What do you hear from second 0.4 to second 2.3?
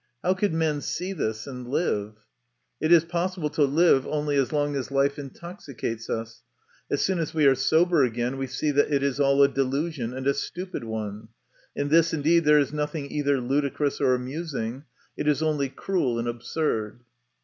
men see this and live?